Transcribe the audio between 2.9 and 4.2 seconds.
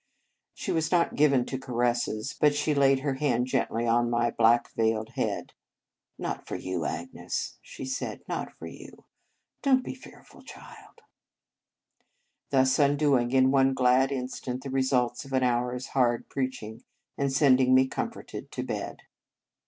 her hand gently on